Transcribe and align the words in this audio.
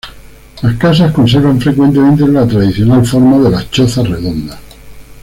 Las 0.63 0.75
casas 0.77 1.11
conservan 1.13 1.61
frecuentemente 1.61 2.27
la 2.27 2.47
tradicional 2.47 3.05
forma 3.05 3.37
de 3.37 3.51
las 3.51 3.69
chozas 3.69 4.09
redondas. 4.09 4.57